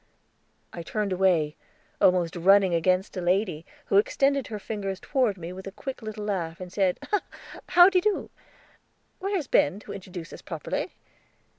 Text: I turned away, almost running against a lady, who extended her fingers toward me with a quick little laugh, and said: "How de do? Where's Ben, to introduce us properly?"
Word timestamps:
I 0.73 0.81
turned 0.81 1.13
away, 1.13 1.55
almost 2.01 2.35
running 2.35 2.73
against 2.73 3.15
a 3.17 3.21
lady, 3.21 3.67
who 3.85 3.97
extended 3.97 4.47
her 4.47 4.57
fingers 4.57 4.99
toward 4.99 5.37
me 5.37 5.53
with 5.53 5.67
a 5.67 5.71
quick 5.71 6.01
little 6.01 6.25
laugh, 6.25 6.59
and 6.59 6.73
said: 6.73 6.99
"How 7.69 7.87
de 7.87 8.01
do? 8.01 8.31
Where's 9.19 9.45
Ben, 9.45 9.79
to 9.81 9.93
introduce 9.93 10.33
us 10.33 10.41
properly?" 10.41 10.95